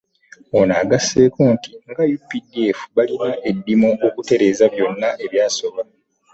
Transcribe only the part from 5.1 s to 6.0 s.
ebyasoba